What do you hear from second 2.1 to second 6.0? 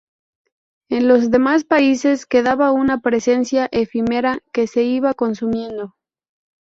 quedaba una presencia efímera que se iba consumiendo.